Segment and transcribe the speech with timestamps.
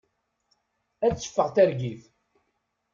[1.05, 2.03] Ad d-teffeɣ targit.